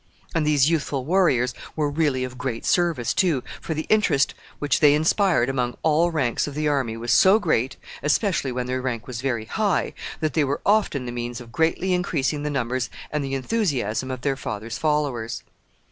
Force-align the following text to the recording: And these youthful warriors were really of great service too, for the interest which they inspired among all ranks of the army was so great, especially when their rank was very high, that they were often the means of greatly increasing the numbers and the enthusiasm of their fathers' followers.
And 0.33 0.47
these 0.47 0.67
youthful 0.67 1.05
warriors 1.05 1.53
were 1.75 1.87
really 1.87 2.23
of 2.23 2.35
great 2.35 2.65
service 2.65 3.13
too, 3.13 3.43
for 3.61 3.75
the 3.75 3.85
interest 3.87 4.33
which 4.57 4.79
they 4.79 4.95
inspired 4.95 5.47
among 5.47 5.77
all 5.83 6.09
ranks 6.09 6.47
of 6.47 6.55
the 6.55 6.67
army 6.67 6.97
was 6.97 7.11
so 7.11 7.37
great, 7.37 7.77
especially 8.01 8.51
when 8.51 8.65
their 8.65 8.81
rank 8.81 9.05
was 9.05 9.21
very 9.21 9.45
high, 9.45 9.93
that 10.19 10.33
they 10.33 10.43
were 10.43 10.59
often 10.65 11.05
the 11.05 11.11
means 11.11 11.39
of 11.39 11.51
greatly 11.51 11.93
increasing 11.93 12.41
the 12.41 12.49
numbers 12.49 12.89
and 13.11 13.23
the 13.23 13.35
enthusiasm 13.35 14.09
of 14.09 14.21
their 14.21 14.35
fathers' 14.35 14.79
followers. 14.79 15.43